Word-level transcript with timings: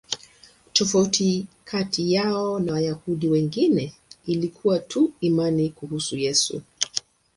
Tofauti 0.73 1.45
kati 1.63 2.13
yao 2.13 2.59
na 2.59 2.73
Wayahudi 2.73 3.27
wengine 3.27 3.93
ilikuwa 4.25 4.79
tu 4.79 5.13
imani 5.21 5.69
kuhusu 5.69 6.17
Yesu. 6.17 6.61